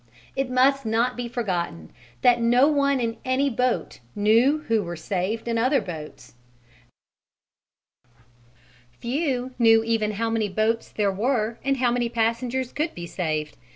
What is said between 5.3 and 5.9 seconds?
in other